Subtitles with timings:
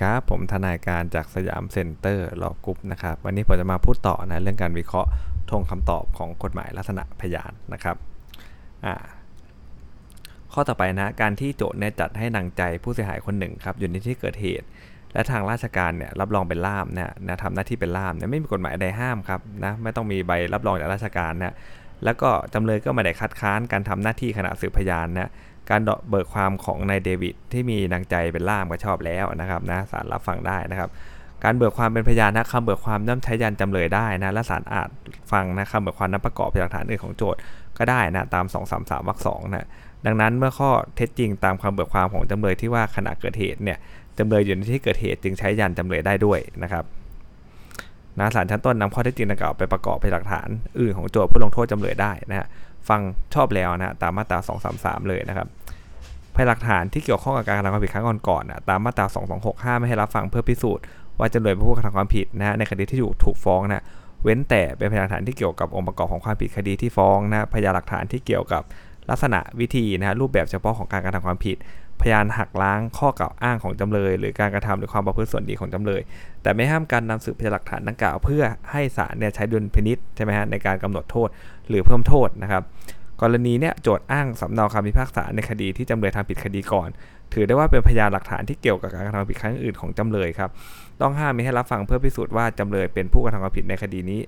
[0.00, 5.10] ครับ ผมทนายการจาก Siam Center Law Group นะครับ วันนี้ผมจะมาพูดต่อนะเรื่องการวิเคราะห์
[5.50, 7.96] ธงคำตอบของกฎหมายลักษณะพยานนะครับ
[10.52, 14.66] ข้อต่อไปนะ การที่โจทก์เนี่ยจัดให้นางใจผู้เสียหายคนหนึ่งครับอยู่ในที่เกิดเหตุ
[15.12, 21.54] และทางราชการเนี่ยรับรองเป็นล่ามเนะนะทำหน้าที่เป็นล่ามเนี่ยไม่มีกฎหมายใดห้ามครับนะไม่ต้องมีใบรับรองจากราชการนะ
[22.04, 25.30] แล้วก็จำเลยก็ไม่ได้คัดค้านการทำหน้าที่ขณะสืบพยานนะ
[25.70, 30.90] การเบิกความของนายเดวิดที่มีนางใจเป็นล่ามก็ชอบแล้วนะครับนะศาลรับฟังได้นะครับ
[31.44, 34.88] การเบิกความเป็นพยานนะคำเบิกความย่อมใช้ยันจำเลยได้นะและศาลอาจ
[35.32, 37.40] ฟังนะคำเบิกความนั้นประกอบพยานหลักฐานอื่นของโจทย์
[37.78, 39.66] ก็ได้นะตาม 2 3 3วรรคสองนะ
[40.06, 43.78] ดังนั้นเมื่อข้อเท็จจริงตามคำเบิกความของจำเลยที่ว่าขณะเกิดเหตุเนี่ย
[44.18, 46.84] จำเลยอยู่ในที่เกิดเหตุจึงใช้ยันจำเลยได้ด้วยนะครับ
[48.18, 50.48] นะศาลชั้นต้นนำข้อเท็จจริงดังกล่าวไปประกอบพยานหลักฐาน
[50.80, 52.46] อื่นของโจทย์เพื่อลงโทษจำเลยได้นะฮะ
[52.88, 53.00] ฟัง
[53.34, 54.38] ชอบแล้วนะตามมาตรา
[54.74, 55.48] 233 เลยนะครับ
[56.40, 59.06] ยานหลักฐานที่เกี่ยวข้องกับการกระทำความผิดครั้งก่อนๆตามมาตรา
[59.42, 60.84] 2265ไม่ให้รับฟังเพื่อพิสูจน์
[61.18, 63.84] ว่าจำเลยเป็นผู้กระทำความผิดนะฮะในคดีที่ถูกถูกฟ้องนะ
[64.24, 68.62] เว้นแต่เป็นพยานหลักฐานที่เกี่ยวกับองค์ประกอบของความผิดคดีที่ฟ้องนะพยานหลักฐานที่เกี่ยวกับ
[69.10, 71.56] ลักษณะวิธีนะฮะรูปแบบเฉพาะของการกระทำความผิด
[72.02, 76.00] พยานหักล้างข้อกล่าวอ้างของจำเลย หรือการกระทำหรือความประพฤติส่วนดีของจำเลย
[76.42, 81.28] แต่ไม่ห้ามการนำสืบพยานหลักฐานดังกล่าว เพื่อให้ศาลเนี่ยใช้ดุลพินิษใช่ไหมฮะในการกำหนดโทษ
[81.68, 82.62] หรือเพิ่มโทษนะครับ
[83.22, 86.88] กรณีเนี่ยโจทย์อ้างสำเนาคำพิพากษาในคดีที่จำเลยทำผิดคดีก่อน
[87.32, 90.50] ถือได้ว่าเป็นพยานหลักฐานที่เกี่ยวกับการกระทำผิดครั้งอื่นของจำเลยครับ
[91.00, 94.20] ต้องห้ามไม่ให้รับฟังเพื่อพิสูจน์ว่าจำเลยเป็นผู้กระทำความผิดในคดีนี้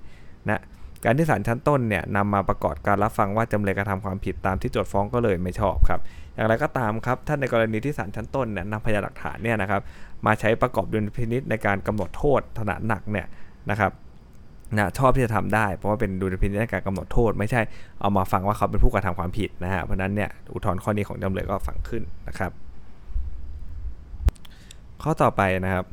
[0.48, 0.60] นะ
[1.04, 6.00] การที่ศาลชั้นต้นเนี่ยนำมาประกอบการรับฟังว่าจำเลยกระทำความผิดตามที่โจทย์ฟ้องก็เลยไม่ชอบครับ
[6.34, 9.80] อย่างไรก็ตามครับถ้าในกรณีที่ศาลชั้นต้นเนี่ยนำพยานหลักฐานเนี่ยนะครับ
[10.26, 13.26] มาใช้ประกอบดุลพินิษในการกำหนดโทษขนาดหนักเนี่ย
[13.70, 13.92] นะครับ
[14.74, 17.60] นะชอบที่จะทำได้ เพราะว่าเป็นดุลพินิจในการกำหนดโทษ ไม่ใช่
[18.00, 22.50] เอามาฟังว่าเขาเป็นผู้กระทำความผิดนะฮะเพราะนั้นเนี่ยอุทธรณ์ข้อนี้ของจำเลยก็ฟังขึ้นนะครับ
[25.02, 25.84] ข้อต่อไปนะครับ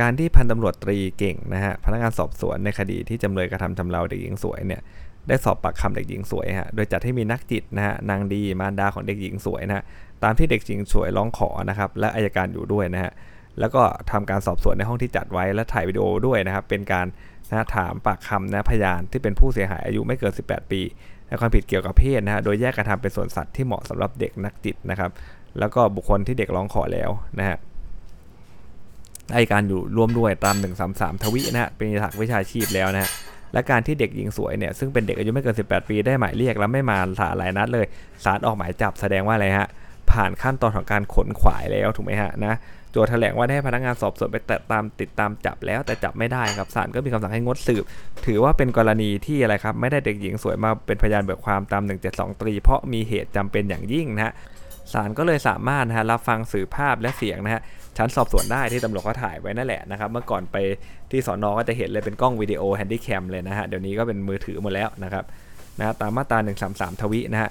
[0.00, 4.80] การที่พันตำรวจตรีเก่งนะฮะพนักงานสอบสวนในคดีที่จำเลยกระทำชำเราเด็กหญิงสวยเนี่ย
[5.28, 9.84] ได้สอบปากคำเด็กหญิงสวยฮะ โดยจัดให้มีนักจิตนะฮะ นางดีมารดาของเด็กหญิงสวยนะฮะ
[10.22, 13.12] ตามที่เด็กหญิงสวยร้องขอนะครับ และอายการอยู่ด้วยนะฮะ
[13.60, 17.06] แล้วก็ทำการสอบสวนในห้องที่จัดไว้และถ่ายวิดีโอด้วยนะครับ เป็นการ
[17.50, 20.80] นะถามปากคำนะพยานที่เป็นผู้เสียหายอายุไม่เกิน 18 ปี
[21.26, 25.10] ในความผิดเกี่ยวกับเพศนะฮะโดยแยกการทำเป็นส่วนสัตว์ที่เหมาะสำหรับเด็กนักจิตนะครับ
[25.58, 27.56] แล้วก็บุคคลที่เด็กร้องขอแล้วนะฮะ
[29.34, 30.56] อายการอยู่ร่วมด้วยตาม
[30.90, 33.10] 133 ทวินะฮะเป็นหลักวิชาชีพแล้วนะฮะ
[33.52, 37.86] และการที่เด็กหญิงสวยเนี่ยซึ่งเป็นเด็กอายุไม่เกิน 18 ปีได้หมายเรียกแล้วไม่มาศาลหลายนัดเลย
[38.24, 39.68] ศาลออกหมายจับแสดงว่าอะไรฮะ
[40.12, 42.54] ผ่านขั้นตอนของการขนขวายแล้วถูกไหมฮะนะ
[42.92, 47.84] โจทแถลงว่าได้พนักงานสอบสวนไปแต่ตามติดตามจับแล้วแต่จับไม่ได้ครับศาลก็มีคำสั่งให้งดสืบ
[48.26, 51.82] ถือว่าเป็นกรณีที่อะไรครับไม่ได้เด็กหญิงสวยมาเป็นพยานเบิกความตาม
[52.12, 54.32] 172 ตรี เพราะมีเหตุจำเป็นอย่างยิ่งนะฮะ
[54.92, 57.62] ศาลก็เลยสามารถนะฮะรับฟังสื่อภาพและเสียงนะฮะ
[57.96, 60.56] ชั้นสอบสวนได้ที่ตำรวจเขาถ่ายไว้นั่นแหละนะครับเมื่อก่อนไป
[61.10, 65.24] ที่สอนอก็จะเห็นเลยเป็นกล้องวิดีโอแฮนดี้แคมเลยนะฮะเดี๋ยวนี้ก็เป็นมือถือหมดแล้วนะครับ
[65.78, 66.38] นะตามมาตรา
[66.70, 67.50] 133 ทวินะฮะ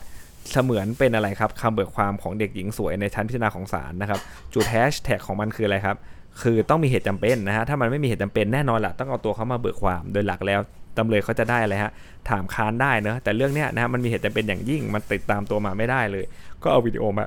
[0.52, 4.20] เสมือนเป็นอะไรครับคำเบิกความของเด็กหญิงสวยในชั้นพิจารณาของศาลนะครับ
[4.54, 5.98] จุดแฮชแท็กของมันคืออะไรครับ
[6.42, 10.60] คือต้องมีเหตุจำเป็นนะฮะถ้ามันไม่มีเหตุจำเป็นแน่นอนแหละต้องเอาตัวเขามาเบิกความโดยหลักแล้ว
[10.98, 11.92] จำเลยเขาจะได้อะไรฮะ
[12.30, 16.26] ถามค้านได้เนะแต่เรื่องเนี้ยนะฮะมันมีเหตุจำเป็นอย่างยิ่งมันติดตามตัวมาไม่ได้เลย
[16.64, 17.26] ก็เอาวิดีโอมา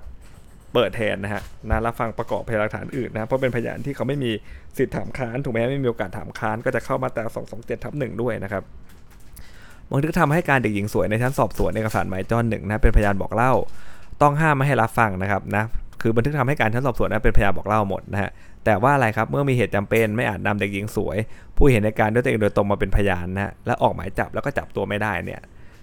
[0.75, 4.31] เปิดแทนนะฮะนะรับฟังประกอบพยานหลักฐานอื่นนะเพราะเป็นพยานที่เขาไม่มี
[4.79, 7.25] สิทธิ์ถามค้านถูกไหมไม่มีโอกาสถามค้านก็จะเข้ามาแต่
[7.79, 8.63] 227ทับหนึ่งด้วยนะครับ
[9.93, 13.53] บันทึกทำให้การเด็กหญิงสวยในชั้นสอบสวนเอกสารหมายจอนหนึ่งนะเป็นพยานบอกเล่า
[14.23, 15.65] ต้องห้ามไม่ให้รับฟังนะครับนะ
[16.01, 18.31] คือบันทึกทำให้การชั้นสอบสวนนะเป็นพยานบอกเล่าหมดนะฮะ
[18.65, 21.17] แต่ว่าอะไรครับเมื่อมีเหตุจำเป็นไม่อาจนำเด็กหญิงสวย
[21.57, 25.41] ผู้เห็นในการด้วยตัวเองโดยตรงมาเป็นพยานนะและออกหมายจับแล้วก็จับตัวไม่ได้เนี่ย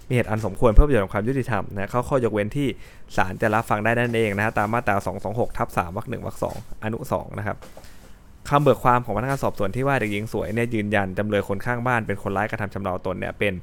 [0.08, 2.68] มีเหตุอันสมควรเพื่อประโยชน์ของความยุติธรรมนะเขาข้อยกเว้นที่
[3.16, 4.96] ศาลจะรับฟังได้นั่นเองนะฮะตามมาตรา
[5.26, 7.56] 226ทับ3วรรคหนึ่งวรรคสองอนุ2นะครับ
[8.48, 13.54] คำเบิกความของพนักงานสอบสวนที่ว่าเด็กหญิงสวยเนี่ยยืนยันจำเลยคนข้างบ้านเป็นคนร้ายกระทำชำเราตนเนี่ยเป็น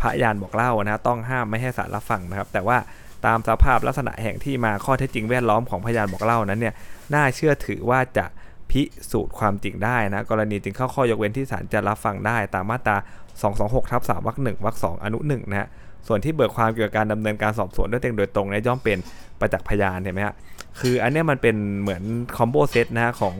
[0.00, 2.78] พระยานบอกเล่านะต้องห้ามไม่ให้ศาลรับฟังนะครับ แต่ว่า
[3.26, 6.74] ตามสภาพลักษณะแห่งที่มาข้อเท็จจริงแวดล้อมของพยานบอกเล่านั้นเนี่ย
[7.14, 8.26] น่าเชื่อถือว่าจะ
[8.70, 12.96] พิสูจน์ความจริงได้นะกรณีจึงเข้าข้อยกเว้นที่ศาลจะรับฟังได้ ตามมาตรา
[13.44, 15.68] 226ทับ3วรรคหนึ่งวรรคสองอนุ1นะฮะ
[16.06, 18.98] ส่วนที่เบิกความเกี่ยวกับการดำเนินการสอบสวนด้วยตนโดยตรงเนี่ยย่อมเป็น
[19.40, 20.34] ประจักษ์พยานเห็นไหมฮะ
[20.80, 22.02] คืออันนี้มันเป็นเหมือน
[22.36, 23.36] คอมโบเซตนะฮะของ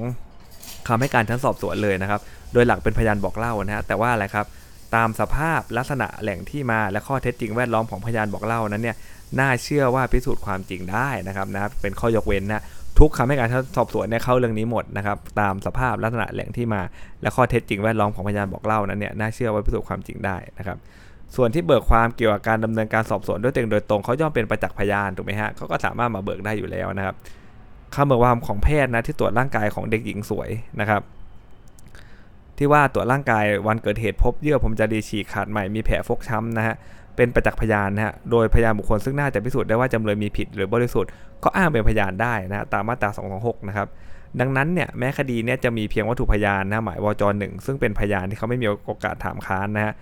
[0.88, 2.20] คำให้การชั้นสอบสวนเลยนะครับ
[2.52, 4.46] โดยหลักเป็นพยานบอกเล่านะฮะแต่ว่าอะไรครับ
[4.94, 8.96] ตามสภาพลักษณะแหล่งที่มาและข้อเท็จจริงแวดล้อมของพยานบอกเล่านั้นเนี่ย
[9.41, 12.62] น่าเชื่อว่าพิสูจน์ความจริงได้นะครับนะเป็นข้อยกเว้นนะ
[12.99, 16.82] ทุกคำให้การสอบสวนเนี่ยเข้าเรื่องนี้หมดนะครับตามสภาพลักษณะแหล่งที่มา
[17.23, 20.76] และข้อเท็จจริงแวดล้อมของพยานบอกเล่านั้นเนี่ยน่าเชื่อว่าพิสูจน์ความจริงได้นะครับ
[21.37, 27.14] ส่วนที่เบิกความเกี่ยวกับการดำเนินการสอบสวนด้วยตัวเองโดยตรงเขาย่อมเป็นประจักษ์พยานถูกไหมฮะเขาก็สามารถมาเบิกได้อยู่แล้วนะครับ
[27.94, 30.50] คำเบิกความของแพทย์นะที่ตรวจร่างกายของเด็กหญิงสวย
[30.81, 31.02] นะครับ
[32.58, 36.74] ที่ว่าตรวจร่างกายวันเกิดเหตุพบเยื่อผมจะดีฉีกขาดใหม่มีแผลฟกช้ำนะฮะ
[37.16, 41.10] เป็นประจักษ์พยานนะฮะ โดยพยานบุคคลซึ่งน่าจะพิสูจน์ได้ว่าจำเลยมีผิดหรือบริสุทธิ์
[41.42, 43.88] ก็อ้างเป็นพยานได้นะฮะตามมาตรา 226 นะครับ
[44.40, 49.94] ดังนั้นเนี่ยแม้คดีเนี่ยจะมีเพียงวัตถุพยานนะหมายวจหนึ่งซึ่งเป็นพยานที่เขาไม่มีโอกาสถามค้านนะฮะ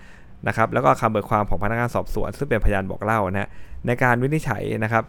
[0.48, 3.48] นะครับแล้วก็คำเบิกความของพนักงานสอบสวน ซึ่งเป็นพยานบอกเล่านะฮะ
[3.86, 5.04] ในการวินิจฉัยนะครับ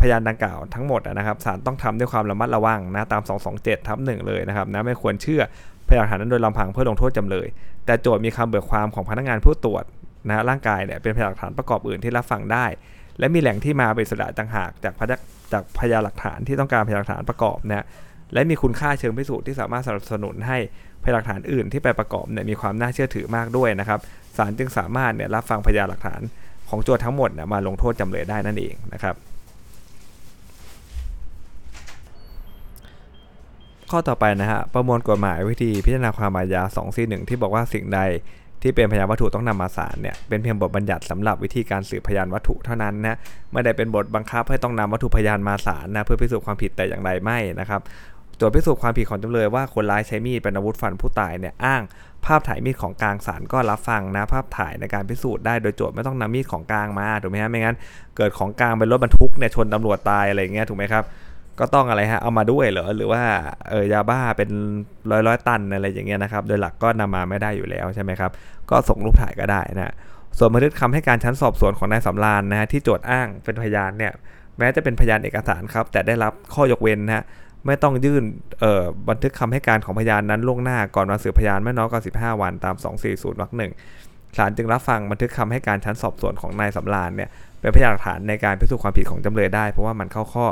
[0.00, 3.22] พยานดังกล่าวทั้งหมดนะครับศาลต้องทำด้วยความระมัดระวังนะตาม
[3.54, 5.42] 227ทับหนึ่งเลยนะครับนะไม่ควรเชื่อ
[5.88, 7.46] พยานหลักฐานนั้นโดยลำพังเพื่อลงโทษจำเลย
[7.86, 9.84] แต่โจทย์มีคำเบิกความของพนักงานผู้ตรวจ
[10.28, 12.66] นะร่างกายเนี่ยเป็นพยานหลักฐานประกอบอื่นที่รับฟังได้
[13.18, 15.20] และมีแหล่งที่มาเป็นสุดต่างหากจากพยาน
[15.52, 17.86] จากพยานหลักฐานที่ต้องการพยานหลักฐานประกอบนะ
[18.32, 20.58] และมีคุณค่าเชิงพิสูจน์ที่สามารถสนับสนุนให้
[21.02, 24.00] พยานหลักฐานอื่นที่ไปประกอบเนี่ยมีความน่าเชื่อถือมากด้วยนะครับ
[24.36, 26.20] ศาลจึงสามารถเนี่ยรับฟังพยานหลักฐาน
[26.68, 29.14] ของโจทย์ทั้งหมดเนี่ยมาลงโทษจำเลยได้นั่นเองนะครับ
[33.94, 38.00] ข้อต่อไปนะฮะประมวลกฎหมายวิธีพิจารณาความอาญา2 4 1 ที่บอกว่าสิ่งใด
[38.62, 43.16] ที่เป็นพยานวัตถุต้องนำมาศาลเนี่ยเป็นเพียงบทบัญญัติสำหรับวิธีการสืบพยานวัตถุเท่านั้นนะ
[43.52, 47.80] ไม่ได้เป็นบทบังคับให้ต้องนำวัตถุพยานมาศาลนะเพื่อพิสูจน์ความผิดแต่อย่างใดไม่นะครับ
[48.36, 51.82] โจทย์พิสูจน์ความผิดของจำเลยว่าคนร้ายใช้มีดเป็นอาวุธฟันผู้ตายเนี่ยอ้าง
[52.26, 57.76] ภาพถ่ายมีดของกลางศาลก็รับฟังนะภาพถ่ายในการพิสูจน์ได้โดยโจทย์ไม่ต้องนำมีดของกลางมาถูกไหมฮะไม่งั้น
[58.16, 61.04] เกิดของกลางเป็นรถบรรทุกเนี่ยชนตำรวจตายอะไรอย่างเงี้ยถูกไหมครับ
[61.60, 63.22] ก็ต้องอะไรฮะเอามาด้วยเหรอหรือว่า
[63.70, 64.50] เออยาบ้าเป็น
[65.10, 68.30] ร้อยร้อยตันอะไรอย่างเงี้ยนะครับ โดยหลักก็นำมาไม่ได้อยู่แล้วใช่ไหมครับ
[68.70, 69.94] ก็ส่งรูปถ่ายก็ได้นะ
[70.38, 74.12] ส่วนบันทึกคำให้การชั้นสอบสวนของนายสำราญนะฮะที่โจทย์อ้างเป็นพยานเนี่ย
[74.58, 77.24] แม้จะเป็นพยานเอกสารครับ แต่ได้รับข้อยกเว้นนะฮะ
[77.66, 78.22] ไม่ต้องยื่น
[79.08, 82.02] บันทึกคำให้การของพยานนั้นล่วงหน้าก่อนวันสืบพยานไม่น้อยกว่า
[82.34, 83.72] 15 วันตาม 240วรรคหนึ่ง
[84.36, 87.30] ศาลจึงรับฟังบันทึกคำให้การชั้นสอบสวนของนายสำราญเนี่ย
[87.60, 90.46] เป็นพยานหลักฐานในการพิสูจน์ความผิดของจำเลยได้ เพราะว่ามันเข้าข้อ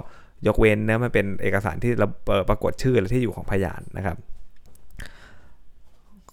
[0.47, 1.93] ยกเว้นเนื้อมันเป็นเอกสารที่
[2.49, 4.17] ปรากฏชื่อและที่อยู่ของพยานนะครับ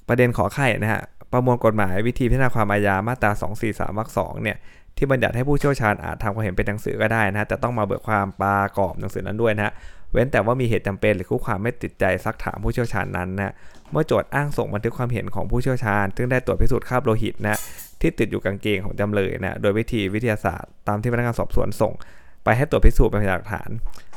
[0.08, 1.02] ประเด็นขอไข่นะฮะ
[1.32, 3.32] ประมวลกฎหมายวิธีพิจารณาความอาญามาตรา
[3.66, 4.58] 243วรรคสองเนี่ย
[4.98, 9.74] ที่บัญญัติให้ผู้เชี่ยวชาญอาจทำความเห็นเป็นหนังสือก็ได้นะแต่ต้องมาเบิกความปรากอบหนังสือนั้นด้วยนะฮะ
[10.12, 13.54] เว้นแต่ว่ามีเหตุจำเป็นหรือคู่ความไม่ติดใจซักถามผู้เชี่ยวชาญนั้นนะ
[13.92, 17.60] เมื่อโจทย์อ้างส่งบันทึกความเห็นของผู้เชี่ยวชาญ ซึ่งได้ตรวจพิสูจน์คราบโลหิตนะ
[18.02, 21.94] ที่ติดอยู่กางเกงของจำเลยนะโดยวิธีวิทยาศาสตร์ตามที่พนักงานสอบสวนส่ง
[22.44, 23.70] ไปให้ตรวจพิสูจน์เป็นหลักฐาน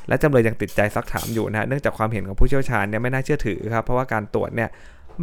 [0.08, 4.68] และจำเลยยังติดใจซักถามอยู่นะเนื่องจากความเห็นของผู้เชี่ยวชาญเนี่ยไม่น่าเชื่อถือครับเพราะว่าการตรวจเนี่ย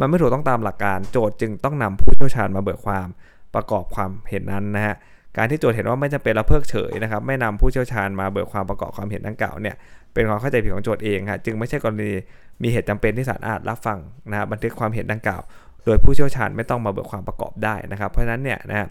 [0.00, 3.06] มันไม่ถูกต้องตามหลักการโจทย์จึงต้องนำผู้เชี่ยวชาญมาเบิกความ
[3.54, 4.94] ประกอบความเห็นนั้นนะฮะ
[5.36, 9.76] การที่โจทย์เห็นว่าไม่จำเป็นละเพิกเฉยนะครับไม่นำผู้เชี่ยวชาญมาเบิกความประกอบความเห็นดังกล่าวเนี่ย
[10.14, 12.10] เป็นความเข้าใจผิดของโจทย์เองครับจึงไม่ใช่กรณี
[12.62, 13.98] มีเหตุจำเป็นที่ศาลอาจรับฟัง
[14.30, 15.42] นะบันทึกความเห็นดังกล่าว
[15.84, 18.88] โดยผู้เชี่ยวชาญไม่ต้องมาเบิกความประกอบได้นะครับ เพราะฉะนั้นเนี่ยนะ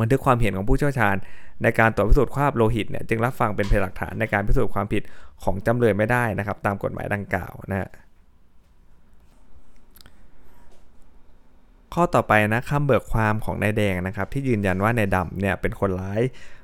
[0.00, 1.16] บันทึกความเห็นของผู้เชี่ยวชาญ
[1.62, 5.02] ในการตรวจพิสูจน์คราบโลหิตเนี่ยจึงรับฟังเป็นพยานหลักฐานในการพิสูจน์ความผิด
[5.42, 7.90] ของจำเลยไม่ได้นะครับ ตามกฎหมายดังกล่าวนะฮะ
[11.94, 16.22] ข้อต่อไปนะคำเบิกความของนายแดงนะครับ ที่ยืนยันว่านายดำเนี่ยเป็นคนร้าย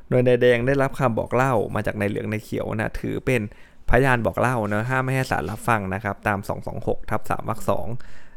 [0.09, 3.43] โดยนายแดงได้รับคำบอกเล่ามาจากนายเหลืองนายเขียวนะถือเป็น
[3.91, 6.39] พยานบอกเล่าเนะห้ามไม่ให้ศาลรับฟังนะครับ ตาม
[6.75, 7.87] 226ทับ3วรรคสอง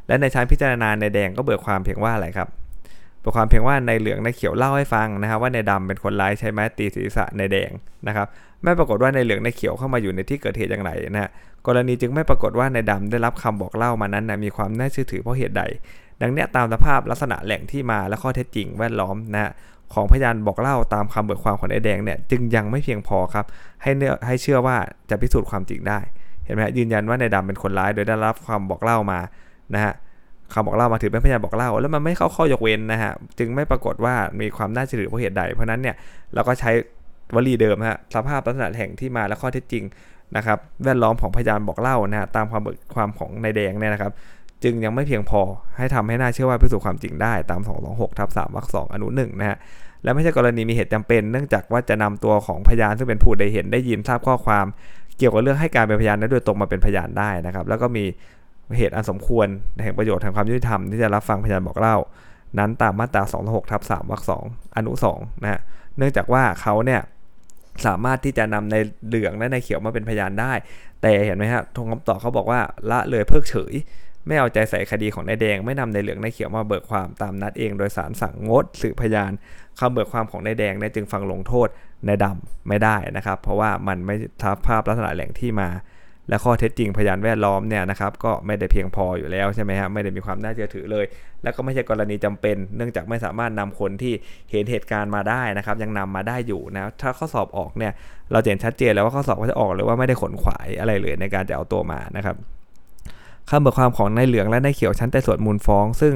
[0.07, 2.50] และในชั้นพิจารณานายแดงก็เบิกความเพียงว่าอะไรครับ
[3.24, 7.72] บิกความเพียงว่าในเหลืองในเขียวเล่าให้ฟังนะครับว่าในดำเป็นคนร้ายใช้ไม้ตีศีรษะในแดง
[8.08, 8.27] นะครับ
[8.63, 11.30] ไม่ปรากฏว่าในเหลืองในเขียวเข้ามาอยู่ในที่เกิดเหตุอย่างไรนะ
[11.68, 15.63] กรณีจึงไม่ปรากฏว่าในดำได้รับคำบอกเล่ามานั้นนะมีความน่าเชื่อถือเพราะเหตุใด
[16.22, 19.51] ดังนี้ตามสภาพลักษณะแหล่งที่มาและข้อเท็จจริงแวดล้อมนะ
[19.94, 23.46] ของพยานบอกเล่าตามคำเบิกความของนายแดงเนี่ยจึงยังไม่เพียงพอครับ
[23.84, 24.77] ให้เนื้อให้เชื่อว่า
[25.10, 26.00] จะพิสูจน์ความจริงได้
[26.46, 29.20] เห็นไหมยืนยันว่านายดำเป็นคนร้ายโดยได้รับความบอกเล่ามา
[29.74, 29.94] นะฮะ
[30.53, 35.95] คำบอกเล่ามาถือเป็นพยานบอกเล่า แล้วมันไม่เข้าข้อยกเว้นนะฮะจึงไม่ปรากฏว่ามีความน่าเชื่อถือเพราะเหตุใด เพราะนั้นเนี่ย
[36.33, 36.72] เราก็ใช้
[37.36, 39.83] วลีเดิมฮะสภาพลักษณะแห่งที่มาและข้อเท็จจริง
[40.38, 44.12] นะครับแวดล้อมของพยานบอกเล่านะฮะตามความเบิกความของนายแดงเนี่ยนะครับ
[44.63, 45.41] จึงยังไม่เพียงพอ
[45.77, 49.57] ให้ทำให้น่าเชื่อว่าพิสูจน์ความจริงได้ตาม 226ทับ3วรรค2อนุ1นะฮะ
[50.03, 54.65] และไม่ใช่กรณีมีเหตุจำเป็น เนื่องจากว่าจะนำตัวของพยานซึ่งเป็นผู้ใดเห็นได้ยินทราบข้อความ
[55.17, 58.05] เกี่ยวกับเรื่องให้การเป็นพยานนั้นโดยตรงมาเป็นพยานได้นะครับ แล้วก็มี
[58.77, 59.48] เหตุอันสมควร
[59.84, 61.98] แห่งประโยชน์ทางความยุติธรรมที่จะรับฟังพยานบอกเล่า
[62.60, 65.60] นั้นตามมาตรา206ทับ3วรรค2อนุ2นะฮะ
[65.98, 67.01] เนื่องจากว่าเขาเนี่ย
[67.86, 68.75] สามารถที่จะนำใน
[69.08, 70.53] เหลืองและในเขียวมาเป็นพยานได้
[71.01, 72.60] แต่เห็นไหมฮะทงคำตอบเขาบอกว่า
[72.91, 73.74] ละเลยเพิกเฉย
[74.27, 79.32] ไม่เอาใจใส่คดีของนายแดง ไม่นำในเหลืองในเขียวมาเบิกความตามนัดเอง โดยสารสั่งงดสืบพยาน
[79.79, 81.67] คำเบิกความของนายแดงเนี่ยจึงฟังลงโทษ
[82.08, 85.67] นายดำไม่ได้นะครับ เพราะว่ามันไม่ทับภาพลักษณะแหล่งที่มา
[86.30, 91.06] และข้อเท็จจริงพยานแวดล้อมเนี่ยนะครับก็ไม่ได้เพียงพออยู่แล้วใช่ไหมฮะไม่ได้มีความน่าเชื่อถือเลย
[91.44, 94.13] แล้วก็ไม่ใช่กรณีจำเป็น เนื่องจากไม่สามารถนำคนที่
[94.51, 97.94] เห็นเหตุการณ์มาได้นะครับ ยังนำมาได้อยู่นะถ้าข้อสอบออกเนี่ย
[98.32, 102.36] เราเห็นชัดเจนแล้วว่าข้อสอบก็จะออกหรือว่าไม่ได้ขนขวายอะไรเลยในการจะเอาตัวมานะครับ
[103.50, 106.13] คำเบิกความของนายเหลืองและนายเขียวชั้นแต่ส่วนมูลฟ้อง ซึ่ง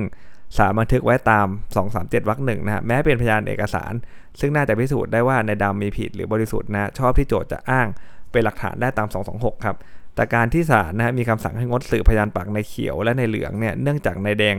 [0.58, 1.48] สารบันทึกไว้ตาม
[1.88, 3.94] 237วรรคหนึ่งนะฮะแม้เป็นพยานเอกสาร
[4.40, 7.88] ซึ่งน่าจะพิสูจน์ได้ว่าในดำมีผิดหรือบริสุทธิ์นะชอบที่โจทย์จะอ้าง
[8.32, 9.78] เป็นหลักฐานได้ตาม 226 ครับ
[10.18, 14.58] แต่การที่ศาลนะฮะมีคำสั่งให้งดสืบพยานปากในเขียวและในเหลืองเนี่ยเนื่องจากในแดง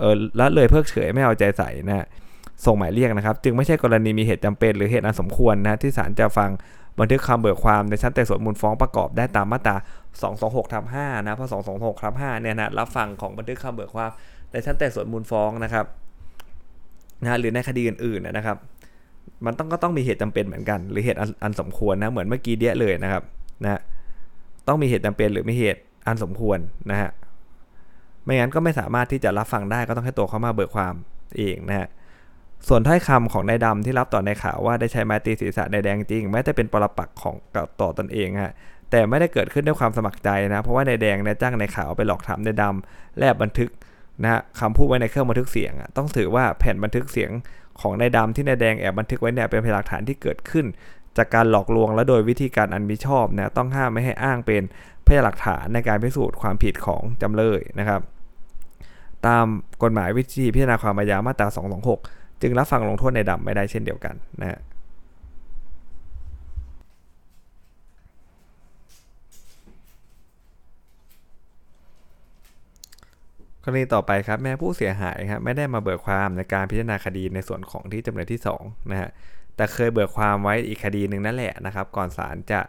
[0.00, 2.06] เออละเลยเพิกเฉยไม่เอาใจใส่นะ
[2.64, 6.50] ส่งหมายเรียกนะครับ จึงไม่ใช่กรณีมีเหตุจำเป็น หรือเหตุอันสมควรนะที่ศาลจะฟัง
[7.00, 9.76] บันทึกคำเบิกความในชั้นไต่สวนมูลฟ้องประกอบได้ตามมาตรา
[10.24, 14.10] 226ทับ5นะเพราะ226ทับ5เนี่ยนะรับฟังของบันทึกคำเบิกความ
[14.52, 15.86] ในชั้นไต่สวนมูลฟ้องนะครับ
[17.22, 18.56] นะหรือในคดีอื่นๆนะครับ
[19.46, 23.22] มันต้องก็ต้องมีเหตุจำเป็นเหมือนกัน หรือเหตุอันสมควรนะเหมือนเมื่อกี้เดียเลยนะครับ
[23.62, 23.80] นะ
[24.68, 26.58] ต้องมีเหตุจำเป็นหรือมีเหตุอันสมควร
[26.90, 27.10] นะฮะ
[28.24, 30.94] ไม่งั้นก็ไม่สามารถที่จะรับฟังได้ก็ต้องให้ตัวเขามาเบิกความ
[31.38, 31.88] เองนะฮะ
[32.68, 37.36] ส่วนถ้อยคำของนายดำที่รับต่อในข่าวว่าได้ใช้ไม้ตีศีรษะในแดงจริงแม้แต่เป็นปรปักของ
[37.80, 38.52] ต่อตนเองฮะ
[38.90, 43.70] แต่ไม่ได้เกิดขึ้นด้วยความสมัครใจนะเพราะว่าในแดงเนี่ยจ้างในข่าวไปหลอกถามในดำและบันทึก
[44.22, 47.30] นะคำพูดไว้ในเครื่องบันทึกเสียงต้องถือว่าแผ่นบันทึกเสียง
[47.80, 50.66] ของนายดำที่นายแดงแอบบันทึกไว้เนี่ยเป็นพยานหลักฐานที่เกิดขึ้น
[51.16, 54.62] จากการหลอกลวงและโดยวิธีการอันมิชอบนะต้องห้ามไม่ให้อ้างเป็น
[55.06, 58.00] พยานหลักฐานในการพิสูจน์ความผิดของจำเลยนะครับ
[59.26, 59.46] ตาม
[59.82, 61.48] กฎหมายวิธีพิจารณาความอาญามาตรา
[61.94, 64.60] 226 จึงรับฟังลงโทษในดำไม่ได้เช่นเดียวกันนะฮะ
[73.64, 79.10] กรณีต่อไปครับแม่ผู้เสียหายครับไม่ได้มาเบิกความในการพิจารณาคดีในส่วนของที่จำเลยที่2นะฮะ
[79.60, 82.60] แต่เคยเบิกความไว้อีกคดีหนึ่งนั่นแหละนะครับ ก่อนศาลจะ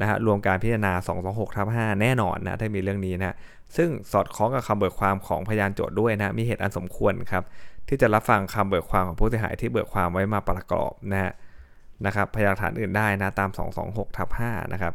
[0.00, 0.92] นะฮะรวมการพิจารณา
[1.24, 3.36] 226ทับ5แน่นอนนะถ้ามีเรื่องนี้นะ
[3.76, 7.44] ซึ่งสอดคล้องกับคำเบิกความของพยานโจทย์ด้วยนะมีเหตุอันสมควรครับ
[7.88, 11.32] ที่จะรับฟังคำเบิกความของผู้เสียหายที่เบิกความไว้มาประกอบนะฮะ
[12.06, 13.50] นะครับพยานฐานอื่นได้นะตาม
[13.84, 14.94] 226ทับ5นะครับ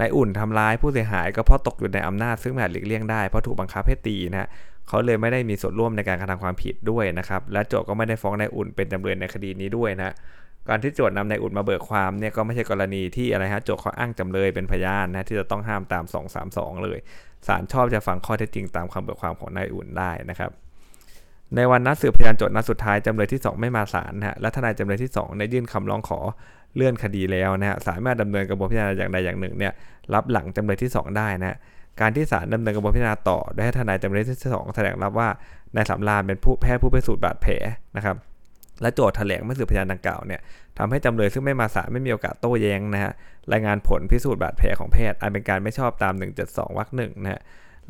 [0.00, 4.48] นายอุ่นทำร้ายผู้เสียหายก็เพราะตกอยู่ในอำนาจซึ่งไม่อาจหลีกเลี่ยงได้เพราะถูกบังคับให้ตีนะ
[4.88, 10.14] เขาเลยไม่ได้มีส่วนร่วมในการกระทำความผิดด้วยนะครับ และโจทก็ไม่ได้ฟ้องนายอุ่นเป็นจำเลยในคดีนี้ด้วยนะ
[10.68, 16.04] การที่โจทนำนายอุ่นมาเบิกความเนี่ยก็ไม่ใช่กรณีที่อะไรฮะโจทเขาอ้างจำเลยเป็นพยานนะที่จะต้องห้ามตาม
[16.44, 16.98] 232 เลย
[17.46, 20.50] ศาลชอบจะฟังข้อเท็จจริงตามคำเบิกความของนายอุ่นได้นะครับ
[21.56, 26.18] ในวันนัดสืบพยานโจทนัดสุดท้ายจำเลยที่ 2 ไม่มาศาลนะฮะและทนายจำเลยที่2เนี่ยยื่นคำร้องขอ
[26.74, 29.72] เลื่อนคดีแล้วนะฮะสามารถดำเนินกระบวนพิจารณาอย่างใดอย่างหนึ่งเนี่ย
[30.14, 31.56] รับหลังจำเลยที่ 2 ได้นะ
[32.00, 35.28] การที่ศาลดำเนินกระบวนพิจารณาต่อโดยให้ทนายจำเลยที่2แถลงรับว่า
[35.76, 37.52] นายสำราญเป็นผู้แพทย์ผู้พิสูจน์บาดแผล
[37.96, 38.16] นะครับ
[38.82, 40.40] และโจทย์แถลงไม่สืบพยานดังกล่าวเนี่ย
[40.78, 43.12] ทำให้จำเลยซึ่งไม่มาศาลไม่มีโอกาสโต้แย้งนะฮะ
[43.52, 47.40] รายงานผลพิสูจน์บาดแผลของแพทย์อันเป็นการไม่ชอบตาม 172วรรคหนึ่งนะฮะ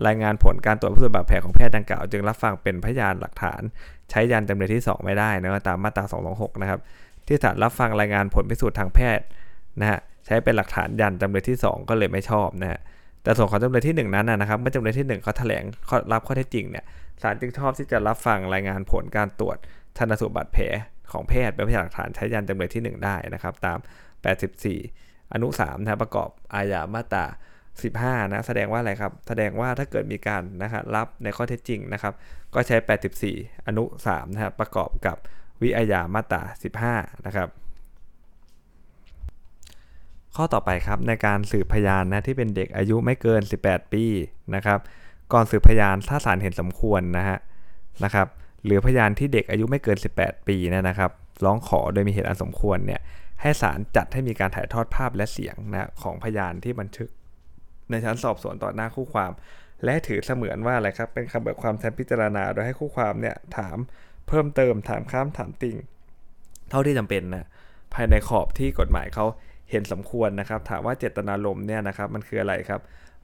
[0.06, 3.62] รายงานผลการตรวจพิสูจน์บาดแผลของแพทย์ดังกล่าว จึงรับฟังเป็นพยานหลักฐาน
[4.11, 6.80] ใช้ยันจำเลยที่ 2 ไม่ได้นะตามมาตรา226นะครับ
[7.26, 9.25] ที่ศาลรับฟังรายงานผลพิสูจน์ทางแพทย์
[9.80, 12.80] นะฮะใช้เป็นหลักฐานยันจำเลยที่ 2 ก็เลยไม่ชอบนะฮะ
[13.23, 15.64] แต่ส่วนของจำเลยที่ 1 นั้นนะครับเมื่อจำเลยที่1เขาแถลง
[16.12, 16.85] รับข้อเท็จจริงเนี่ย
[17.23, 19.57] ศาลจึงชอบที่จะรับฟังรายงานผลการตรวจ
[19.97, 20.64] ชันสูตรบาดแผล
[21.12, 23.79] ของแพทย์เป็นพยานหลักฐานใช้ยันจำเลยที่ 1 ได้นะครับตาม
[24.55, 27.26] 84 อนุ3นะประกอบอาญามาตรา
[27.81, 32.12] 15 นะแสดงว่าอะไรครับ แสดงว่าถ้าเกิดมีการนะครับรับในข้อเท็จจริงนะครับ
[32.55, 32.76] ก็ใช้
[33.23, 35.17] 84 อนุ3นะครับประกอบกับ
[35.62, 36.43] วิอาญามาตรา
[36.85, 37.49] 15 นะครับ
[40.37, 44.05] ข้อต่อไปครับในการสืบพยานนะที่เป็นเด็กอายุไม่เกิน 18 ปี
[44.55, 44.79] นะครับ
[45.33, 47.39] ก่อนสืบพยานถ้าศาลเห็นสมควรนะฮะ
[48.05, 48.27] นะครับ
[48.65, 51.11] หรือพยานที่เด็กอายุไม่เกิน 18 ปีนะครับ
[51.45, 53.01] ร้องขอโดยมีเหตุอันสมควรเนี่ย
[53.41, 57.11] ให้ศาลจัดให้มีการถ่ายทอดภาพและเสียงนะของพยานที่บันทึก
[57.91, 59.33] ในชั้นสอบสวนต่อหน้าคู่ความ
[59.85, 63.77] และถือเสมือนว่าอะไรครับเป็นคำเบิกความแทนพิจารณาโดยให้คู่ความเนี่ยถาม
[64.29, 65.77] เพิ่มเติมถามข้ามถามติง
[66.71, 67.47] เท่าที่จำเป็นนะ
[67.95, 69.27] ภายในขอบที่กฎหมายเขา
[69.73, 72.81] เห็นสมควรนะครับ ถามว่าเจตนารมณ์เนี่ยนะครับมันคืออะไรครับ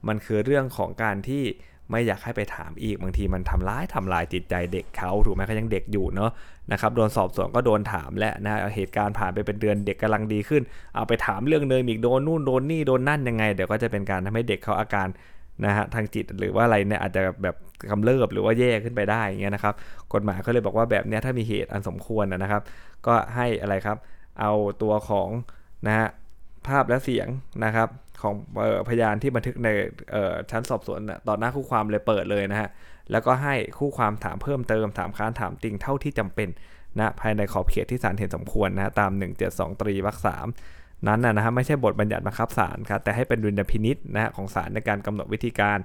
[0.07, 1.43] มันคือเรื่องของการที่
[1.91, 6.31] ไม่อยากให้ไปถามอีกบางทีมันทำร้ายทำลายจิตใจเด็กเขาถูกไหมเขายังเด็กอยู่เนาะ
[6.71, 10.63] นะครับโดนสอบสวนก็โดนถามและนะเหตุการณ์ผ่านไปเป็นเดือนเด็กกำลังดีขึ้น
[10.95, 15.07] เอาไปถามเรื่องเดิมอีกโดนนู่นโดนนี่โดนนั่นยังไงเดี๋ยวก็จะเป็นการทำให้เด็กเขาอาการ
[15.65, 17.55] นะฮะทางจิตหรือว่าอะไรเนี่ยอาจจะแบบ
[17.91, 19.73] กำเริบหรือว่าแย่ขึ้นไปได้อย่างเงี้ยนะครับ
[20.13, 22.61] กฎหมายเขาเลยบอกว่าแบบเนี้ยถ้ามีเหตุอันสมควรนะครับ
[23.07, 23.97] ก็ให้อะไรครับ
[24.39, 24.51] เอา
[24.81, 25.29] ตัวของ
[25.87, 26.07] นะฮะ
[26.67, 27.27] ภาพและเสียง
[27.65, 27.89] นะครับ
[28.21, 28.35] ของ
[28.89, 29.69] พยานที่บันทึกใน
[30.51, 32.69] ชั้นสอบสวนต่อหน้าคู่ความเลยเปิดเลยนะฮะ
[33.11, 36.49] แล้วก็ให้คู่ความถามเพิ่มเติมถามค้านถามติงเท่าที่จำเป็น
[36.97, 39.11] นะภายในขอบเขตที่ศาลเห็นสมควรนะตาม
[39.45, 40.47] 172 ตรีวรรคสาม
[41.07, 45.77] นั้นนะฮะไม่ใช่บทบัญญัติบังคับศาลครับแต่ให้เป็นดุลยพินิษนะฮะของศาลในการกำหนดวิธีการ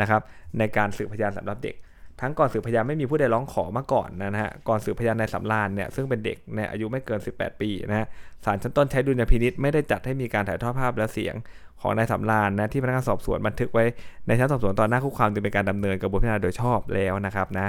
[0.00, 0.22] นะครับ
[0.58, 1.74] ในการสืบพยานสำหรับเด็ก
[2.20, 8.06] ทั้งก่อนสืบพยานไม่มีผู้ใดร้องขอมาก่อนนะฮะ ก่อนสืบพยานในสำรานเนี่ยซึ่งเป็นเด็กในอายุไม่เกิน 18 ปีนะฮะ
[8.44, 11.34] ศาลชั้นต้นใช้ดุลยพินิษไม่ได้จัดให้มีการถ่ายทอดภาพและเสียง
[11.80, 13.84] ของนายสำรานนะที่พนักงานสอบสวนบันทึกไว้
[14.26, 17.68] ในชั้นสอบสวนตอนหน้าคู่ความจึงเป็นการดำเนินกระบวนการโดยชอบแล้วนะครับนะ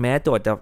[0.00, 0.52] แม้โจทย์จะ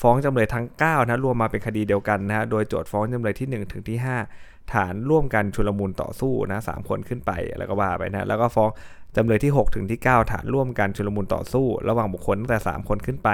[0.00, 3.98] ฟ้องจำเลยทั้ง9นะรวมมาเป็นคดีเดียวกันนะฮะโดยโจทย์ฟ้องจำเลยที่ 1 ถึงที่
[4.34, 8.68] 5 ฐานร่วมกันชุลมุนต่อสู้นะสคนขึ้นไปแล้วก็ว่าไปนะแล้วก็ฟ้อง
[9.16, 13.28] จำเลยที่ 6 ถึงที่ 9 ฐานร่วมกันชุลมุนต่อสู้ ระหว่างบุคคลตั้งแต่ 3 คนขึ้นไป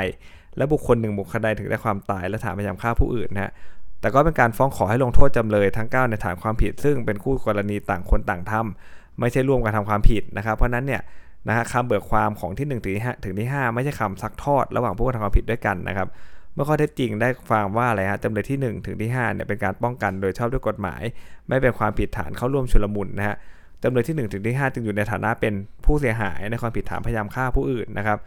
[0.57, 3.53] และบุคคลหนึ่งบุคคลใดถึงได้ความตายและฐานพยายามฆ่าผู้อื่นนะฮะ
[4.01, 11.03] แต่ก็เป็นการฟ้องขอให้ลงโทษจำเลยทั้ง 9 ในฐานความผิด ซึ่งเป็นคู่กรณีต่างคนต่างทำไม่ใช่ร่วมกันทำความผิดนะครับ เพราะนั้นเนี่ย
[11.49, 16.09] นะฮะคำเบิกความของที่1ถึงที่5ถึงที่ 5 ไม่ใช่คำซักทอด ระหว่างผู้กระทำความผิดด้วยกันนะครับ
[16.57, 21.03] เมื่อข้อเท็จจริงได้ความว่าอะไรฮะจำเลยที่ 1 ถึงที่5เนี่ยเป็นการป้องกันโดยชอบด้วยกฎหมาย
[21.49, 23.37] ไม่เป็นความผิดฐานเข้าร่วมชุลมุนนะฮะ
[23.83, 28.19] จำเลยที่1ถึงที่5จึงอยู่ในฐานะเป็นผู้เสียหายในความผิดฐานพยายามฆ่าผู้อื่นนะครับ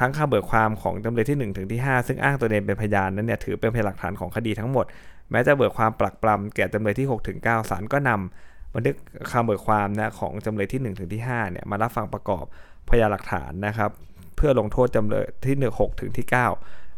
[0.00, 4.84] ทั้งคำเบิกความของจำเลยที่1ถึงที่5ซึ่งอ้างตัวเองเป็นพยานนั้นเนี่ยถือเป็นพยานหลักฐานของคดีทั้งหมด
[5.30, 8.96] แม้จะเบิกความปลักปลำแก่จำเลยที่6ถึง9ศาลก็นำบันทึก
[9.30, 12.44] คำเบิกความนะของจำเลยที่1ถึงที่5เนี่ยมารับฟังประกอบ
[12.88, 13.90] พยานหลักฐานนะครับ
[14.36, 16.34] เพื่อลงโทษจำเลยที่1 6ถึงที่ 9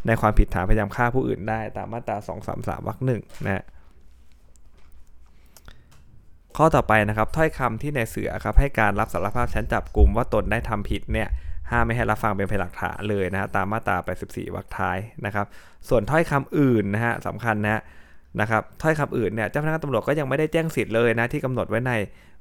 [0.06, 2.16] ในความผิดฐานพยายามฆ่าผู้อื่นได้ตามมาตรา
[2.52, 3.64] 233วรรคหนึ่งนะฮะ
[6.56, 11.28] ข้อต่อไปนะครับถ้อยคำที่ในเสือครับให้การรับสารภาพชั้นจับกลุ่มว่าตนได้ทำผิดเนี่ย
[11.70, 15.46] ห้ามไม่ให้รับฟังเป็นพยานหลักฐานเลยนะฮะตามมาตรา 84 วรรคท้ายนะครับ
[15.88, 17.82] ส่วนถ้อยคำอื่นนะฮะสำคัญนะ
[18.40, 21.92] นะครับถ้อยคำอื่นเนี่ยเจ้าพนักงานตำรวจก็ยังไม่ได้แจ้งสิทธิ์เลยนะที่กำหนดไว้ใน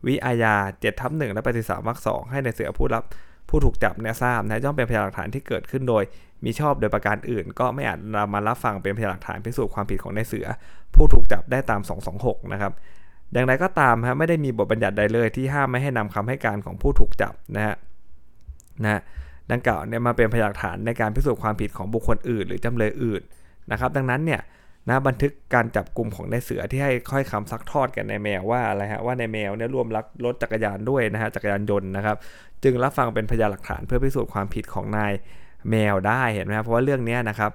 [0.08, 3.04] วิอาญา7ทับ1และ83วรรค2ให้ในเสือผู้รับ
[3.52, 6.04] ผู้ถูกจับเนี่ยทราบนะย่อมเป็นพยานหลักฐานที่เกิดขึ้นโดย
[6.46, 10.48] มีชอบโดยประการอื่น ก็ไม่อาจนำมารับฟังเป็นพยานหลักฐานพิสูจน์ความผิดของในเสือ
[10.96, 11.82] ผู้ถูกจับได้ตาม
[12.18, 12.74] 226 นะครับ
[13.34, 17.76] อย่างไรก็ตามฮะไม่ได้มีบทบัญญัติใดเลยที่ห้ามไม่ให้นำคำให้การของผู้ถูกจับนะฮะ
[18.84, 19.02] นะ
[19.52, 23.22] ดังกล่าวเนี่ยมาเป็นพยานหลักฐานในการพิสูจน์ความผิดของบุคคลอื่น หรือจำเลยอื่น
[23.72, 24.42] นะครับ ดังนั้นเนี่ย
[24.90, 32.18] นะบันทึกการจับกลุ่มของนายเสือที่ให้ค่อยคำซักทอดกันในแมวว่าอะไรฮะว่าในแมวเนี่ยร่วมลักรถจักรยานด้วยนะฮะจักรยานยนต์นะครับ
[32.64, 35.12] จึงรับฟังเป็นพยานหลักฐานเพื่อพิสูจน์ความผิดของนาย
[35.70, 37.52] แมวได้เห็นไหมครับเพราะว่าเรื่องนี้นะครับ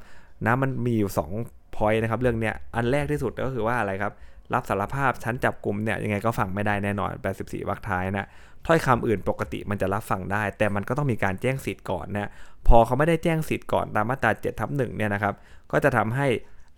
[0.47, 1.11] นะมันมีอยู่
[1.43, 4.13] 2พอยต์นะครับเรื่องเนี้ยอันแรกที่สุดก็คือว่าอะไรครับ
[4.55, 8.29] รับสารภาพชั้นจับกลุ่มเนี่ยยังไงก็ฟังไม่ได้แน่นอน 84วรรคท้ายนะ
[8.67, 12.31] ถ้อยคำอื่นปกติมันจะรับฟังได้ แต่มันก็ต้องมีการแจ้งสิทธิ์ก่อนนะ
[12.69, 15.35] พอเขาไม่ได้แจ้งสิทธิ์ก่อนตามมาตรา7ทับ1เนี่ยนะครับ
[15.73, 16.27] ก็จะทำให้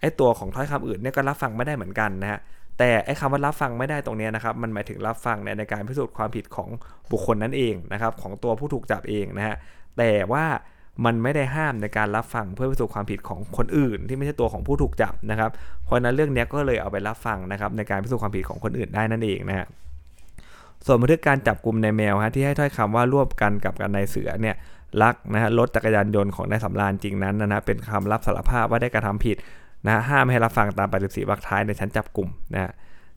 [0.00, 2.40] ไอ้ตัวของถ้อยคำอื่นเนี่ยก็รับฟังไม่ได้เหมือนกันนะฮะ
[2.78, 6.68] แต่ไอ้คำว่ารับฟังไม่ได้ตรงนี้นะครับมันหมายถึงรับฟังในในการพิสูจน์ความผิดของ
[7.10, 9.54] บุคคลนั้นเองนะครับของตัวผู้ถูกจับเองนะฮะ
[9.98, 10.44] แต่ว่า
[11.04, 15.50] มันไม่ได้ห้ามในการรับฟังเพื่อพิสูจน์ความผิดของคนอื่น ที่ไม่ใช่ตัวของผู้ถูกจับนะครับ
[15.84, 19.66] เพราะนั้นเรื่องนี้ก็เลยเอาไปรับฟังนะครับในการพิสูจน์ความผิดของคนอื่นได้นั่นเองนะฮะ
[20.86, 24.56] ส่วนบันทึกการจับกลุ่มในแมวฮะที่ให้ถ้อยคำว่าร่วมกันกับกันในเสือเนี่ย
[25.02, 29.36] ลักนะฮะรถจักรยานยนต์ของนายสำราญจริงนั้นนะฮะเป็นคำรับสารภาพว่าได้กระทำผิด
[29.86, 32.72] นะห้ามให้รับฟังตาม84วรรคท้ายในชั้นจับกลุ่มนะฮะ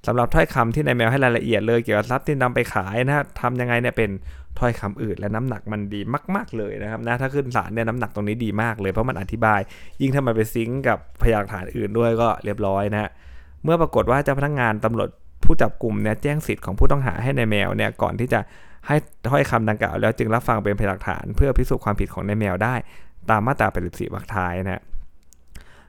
[0.08, 4.10] สำหรับถ้อยคำที่ในแมวให้รายละเอียดเลยเกี่ยวกับทรัพย์ที่นำไปขายนะทำยังไงเนี่ยเป็น
[4.60, 6.02] ถ้อยคำอื่นและน้ำหนักมันดี
[6.36, 9.60] มาก ๆเลยนะครับนะถ้าขึ้นศาลเนี่ยน้ำหนักตรงนี้ดีมากเลยเพราะมันอธิบาย
[10.02, 13.10] ยิ่งถ้ามันไปซิงกับพยานฐานอื่นด้วยก็เรียบร้อยนะ
[13.64, 15.10] เมื่อปรากฏว่าเจ้าพนักงานตำรวจ
[15.44, 18.40] ผู้จับกลุ่มเนี่ยแจ้งสิทธิ์ของผู้ต้องหาให้ในแมวเนี่ยก่อนที่จะ
[18.88, 18.96] ให้
[19.30, 22.76] ถ้อยคำดังกล่าวแล้วจึงรับฟังเป็นพยานฐาน เพื่อพิสูจน์ความผิดของในแมวได้
[23.30, 24.82] ตามมาตรา84วรรคท้ายนะ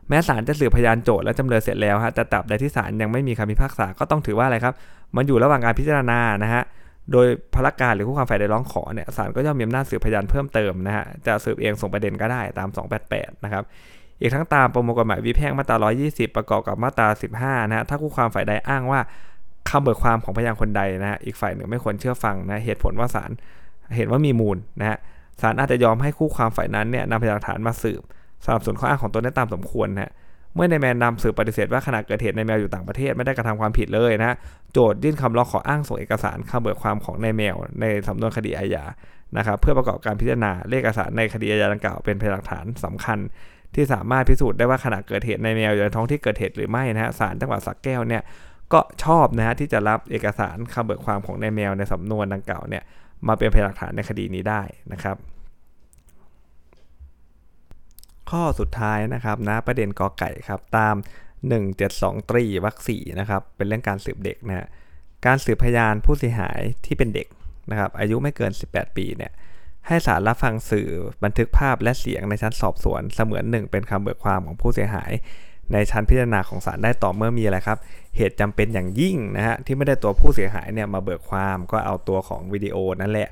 [0.09, 4.75] แม้ศาลจะสืบพยานโจทย์และจำเลยเสร็จแล้วฮะแต่ตับใดที่ศาลยังไม่มีคำพิพากษาก็ต้องถือว่าอะไรครับ
[5.17, 6.62] มันอยู่ระหว่างการพิจารณานะฮะ
[7.12, 12.69] โดยพนักการหรือผู้ความฝ่ายใดร้องขอเนี่ยศาลก็ย่อมมีอำนาจสืบพยานเพิ่มเติมนะฮะจะสืบเองส่งประเด็นก็ได้ตาม
[13.07, 13.62] 288 นะครับ
[14.21, 15.77] อีกทั้งตามประมวลกฎหมายวิแพ่งมาตรา
[16.09, 17.09] 120 ประกอบกับมาตรา
[17.41, 19.01] 15 นะฮะถ้าคู่ความฝ่ายใดอ้างว่า
[19.69, 23.31] คำเบิกความของพยานคนใดนะฮะอีกฝ่ายหนึ่งไม่ควรเชื่อฟังนะเหตุผลว่าศาล
[23.97, 24.99] เห็นว่ามีมูลนะฮะ
[25.41, 28.03] ศาลอาจจะยอมให้คู่ความฝ่ายนั้นเนี่ยนำพยานหลักฐานมาสืบ
[28.44, 30.12] สนับสนุนข้ออ้างของตนได้ตามสมควรนะ
[30.55, 34.37] เมื่อในแมนนำสืบปฏิเสธว่าขณะเกิดเหตุในแมวอยู่ต่างประเทศไม่ได้กระทำความผิดเลยนะ
[34.72, 38.85] โจทยื่นคำร้องขออ้างส่งเอกสารคำเบิกความของในแมว ในสำนวนคดีอาญา
[39.37, 43.18] นะครับเพื่อประกอบการพิจารณาเลขเอกสารในคดีอาญาดังกล่าวเป็นพยานหลักฐานสำคัญ
[43.74, 48.22] ที่สามารถพิสูจน์ได้ว่าขณะเกิดเหตุในแมวอยู่ในท้องที่เกิดเหตุหรือไม่นะฮะศาลจังหวัดสักแก้วเนี่ย
[48.72, 52.83] ก็ชอบนะฮะที่จะรับเอกสารคำเบิกความของในแมวในสำนวนดังกล่าวเนี่ย
[53.28, 55.16] มาเป็นพยานหลักฐานในคดีนี้ได้นะครับ
[58.33, 60.95] ข้อสุดท้ายนะครับนะประเด็นกอไก่ครับตาม
[61.62, 64.68] 172ตรีวรรคสี่นะครับเป็นเรื่องการสืบเด็กนะ
[65.27, 67.27] การสืบพยานผู้เสียหายที่เป็นเด็ก
[67.71, 69.33] นะครับอายุไม่เกิน 18 ปีเนี่ย
[69.87, 70.88] ให้ศาลรับฟังสื่อ
[71.25, 75.12] บันทึกภาพและเสียงในชั้นสอบสวนเสมือนหนึ่งเป็นคำเบิกความของผู้เสียหาย
[75.73, 77.79] ในชั้นพิจารณาของศาลได้ต่อเมื่อมีอะไรครับ
[78.16, 83.29] เหตุจำเป็นอย่างยิ่งนะฮะที่ไม่ได้ตัวผู้เสียหายเนี่ยมาเบิกความก็เอาตัวของวิดีโอนั่นแหละ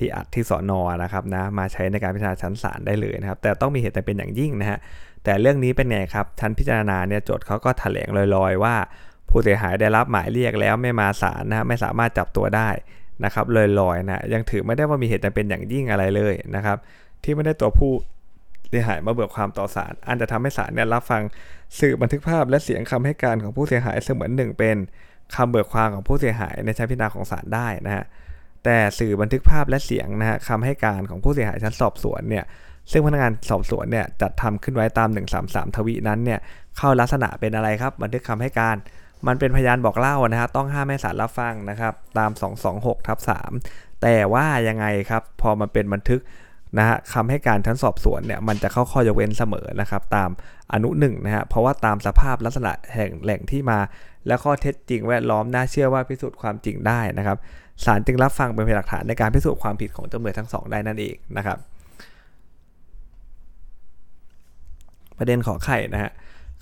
[0.00, 4.78] ที่อัดที่สอนอนะครับนะมาใช้ในการพิจารณาชั้นศาลได้เลยนะครับ แต่ต้องมีเหตุจำเป็นอย่างยิ่งนะฮะ
[5.24, 8.74] แต่เรื่องนี้เป็นไงครับชั้นพิจารณาเนี่ยโจทย์เขาก็แถลงลอยๆ ว่า
[9.30, 12.70] ผู้เสียหายได้รับหมายเรียกแล้วไม่มาศาลนะไม่สามารถจับตัวได้
[13.24, 13.44] นะครับ
[13.80, 16.76] ลอยๆนะยังถือไม่ได้ว่ามีเหตุจำเป็นอย่างยิ่งอะไรเลยนะครับ
[17.24, 17.92] ที่ไม่ได้ตัวผู้
[18.68, 21.22] เสียหายมาเบิกความต่อศาลอันจะทำให้ศาลเนี่ยรับฟัง
[21.78, 24.76] สื่อบันทึกภาพและเสียงคำให้การของผู้เสียหายเสมือนหนึ่งเป็น
[25.34, 28.04] คำเบิกความของผู้เสียหายในชั้นพิจารณาของศาลได้นะฮะ
[28.64, 32.44] แต่สื่อบันทึกภาพและเสียงนะฮะคำให้การของผู้เสียหายชั้นสอบสวนเนี่ย
[32.92, 35.08] ซึ่งพนักงานสอบสวนเนี่ยจัดทำขึ้นไว้ตาม
[35.42, 36.38] 133 ทวีนั้นเนี่ย
[36.76, 38.76] เข้าลักษณะเป็นอะไรครับ บันทึกคำให้การ
[39.26, 42.30] มันเป็นพยานบอกเล่านะฮะต้องห้ามให้ศาลรับฟังนะครับตาม
[42.68, 43.18] 226ทับ
[43.60, 46.20] 3แต่ว่ายังไงครับพอมันเป็นบันทึก
[46.78, 50.30] นะฮะคำให้การชั้นสอบสวนเนี่ยมันจะเข้าข้อยกเว้นเสมอนะครับตาม
[50.72, 53.78] อนุหนึ่งนะฮะเพราะว่าตามสภาพลักษณะแห่งแหล่งที่มา
[54.26, 57.38] และข้อเท็จจริงแวดล้อมน่าเชื่อว่าพิสูจน์ความจริงได้นะครับ
[57.84, 61.58] ศาลจึงรับฟังเป็นพยานหลักฐานในการพิสูจน์ความผิดของจำเลยทั้งสองได้นั่นเองนะครับ
[65.18, 66.12] ประเด็นขอไข่นะฮะ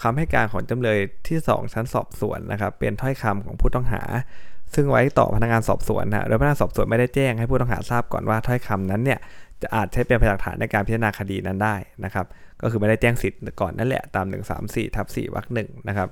[0.02, 4.02] คำให้การของจำเลยที่ 2 ชั้นสอบสวนนะครับ เป็นถ้อยคำของผู้ต้องหา
[4.74, 9.18] ซึ่งไว้ต่อพนักงานสอบสวนนะโดยพนักงานสอบสวนไม่ได้แจ้งให้ผู้ต้องหาทราบก่อนว่าถ้อยคำนั้นเนี่ย
[9.62, 12.26] จะอาจใช้เป็นพยานหลักฐานในการพิจารณาคดีนั้นได้นะครับ
[12.62, 14.26] ก็คือไม่ได้แจ้งสิทธิ์ก่อนนั่นแหละตาม
[14.60, 16.08] 134ทับ4วรรคหนึ่งนะครับ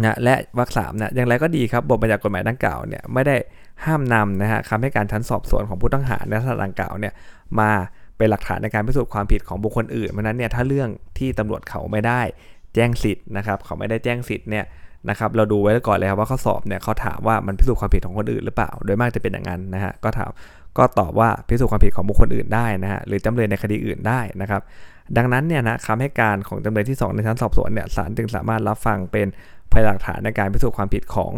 [0.00, 3.36] นะและวรรคสามนะอย่างไรก็ดีครับบทบัญญัติกฎหมายดังกล่าวเนี่ยไม่ได้
[3.84, 7.12] ห้ามนำนะฮะคำให้การชั้นสอบสวนของผู้ต้องหาในลักษณะดังกล่าวเนี่ย
[7.60, 7.70] มา
[8.16, 12.20] เป็นหลักฐานในการพิสูจน์ความผิดของบุคคลอื่นเพราะนั้นเนี่ยถ้าเรื่องที่ตำรวจเขาไม่ได้
[12.74, 14.64] แจ้งสิทธิ์นะครับเขาไม่ได้แจ้งสิทธิ์เนี่ย
[15.08, 20.30] นะครับเราดูไว้ก่อนเลยครับว่าข้อสอบเนี่ยเขาถามว่ามันพิสูจน์ความผิดของคนอื่นหรือเปล่า โดยมากจะเป็นอย่างนั้นนะฮะก็ถาม
[20.78, 24.62] ก็ตอบว่าพิสูจน์ความผิดของบุคคลอื่นได้นะฮะหรือจำเลยในคดีอื่นได้นะครับ
[25.16, 29.26] ดังนั้นเนี่ยนะคำให้การของจำเลยที่ 2 ในชั้นสอบสวนเนี่ยศาลจึงสามารถรับฟังเป็น
[29.72, 31.32] พยานหลักฐานในการพิสูจน์ความผิดของ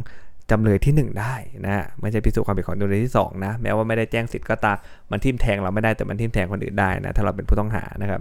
[0.51, 4.77] จำเลยที่ 1 ได้นะฮะไม่ใช่พิสูจน์ความผิดของจำเลยที่ 2 นะ แม้ว่าไม่ได้แจ้งสิทธิ์ก็ตาม
[5.11, 8.21] มันทิ่มแทงเราไม่ได้แต่มันทิ่มแทงคนอื่นได้นะถ้าเราเป็นผู้ต้องหานะครับ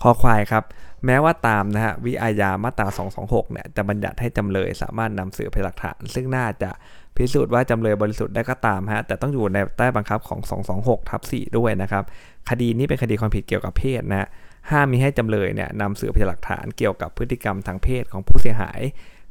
[0.00, 0.64] คอควายครับ
[1.06, 2.86] แม้ว่าตามนะฮะวิอาญามาตรา
[3.20, 6.70] 226 เนี่ยจะบัญญัติให้จำเลยสามารถนำสืบพยานหลักฐาน ซึ่งน่าจะ
[7.16, 10.40] พิสูจน์ว่าจำเลยบริสุทธิ์ได้ก็ตามฮะแต่ต้องอยู่ในใต้บังคับของ
[10.76, 12.04] 226 ทับ 4 ด้วยนะครับ
[12.50, 14.28] คดีนี้เป็นคดีความผิดเกี่ยวกับเพศนะ
[14.70, 18.80] ห้ามมีให้จำเลยเนี่ยนำสืบพยานหลักฐานเกี่ยวกับพฤติกรรมทางเพศของผู้เสียหาย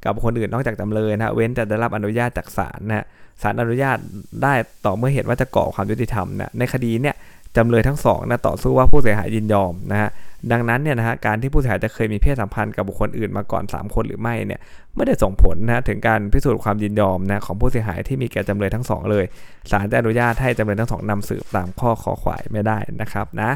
[0.05, 3.05] กับคนอื่นนอกจากจำเลยนะเว้นแต่ได้รับอนุญาตจากศาลนะ
[3.41, 3.97] ศาลอนุญาต
[4.43, 4.53] ได้
[4.85, 7.15] ต่อเมื่อเห็นว่าจะก่อความยุติธรรมนะในคดีเนี่ย
[7.57, 10.09] จำเลยทั้งสองนะต่อสู้ว่าผู้เสียหายยินยอมนะฮะ
[10.51, 14.59] ดังนั้นเนี่ยนะฮะการที่ผู้เสียหายจะเคยมีเพศสัมพันธ์กับบุคคลอื่นมาก่อน 3 คนหรือไม่เนี่ย
[14.95, 19.25] ไม่ได้ส่งผลนะถึงการพิสูจน์ความยินยอมนะของผู้เสียหายที่มีแก่จำเลยทั้งสองเลย
[19.71, 23.51] ศาลจะอนุญาตให้จำเลยทั้งสองนำสืบตามข้อขอขวายไม่ได้นะครับนะ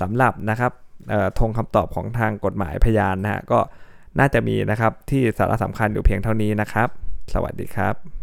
[0.00, 0.72] สำหรับนะครับ
[1.38, 3.58] ทงคำตอบของทางกฎหมายพยานนะฮะก็
[4.18, 6.88] น่าจะมีนะครับที่สาระสำคัญอยู่เพียงเท่านี้นะครับ
[7.34, 8.21] สวัสดีครับ